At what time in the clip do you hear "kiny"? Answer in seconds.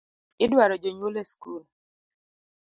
0.37-0.43